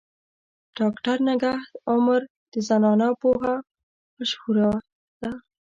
ډاکټر 0.77 1.17
نگهت 1.29 1.71
عمر 1.91 2.21
د 2.51 2.55
زنانو 2.67 3.09
پوهه 3.21 3.55
مشهوره 4.15 4.71
ده. 5.21 5.31